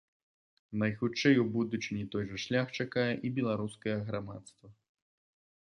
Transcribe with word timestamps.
Найхутчэй 0.83 1.35
у 1.41 1.43
будучыні 1.57 2.05
той 2.17 2.25
жа 2.31 2.37
шлях 2.45 2.67
чакае 2.79 3.05
і 3.29 3.33
беларускае 3.39 3.97
грамадства. 4.11 4.75